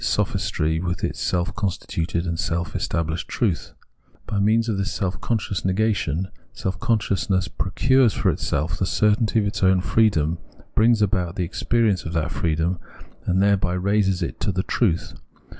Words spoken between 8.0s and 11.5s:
for itself the certainty of its own freedom, brings about the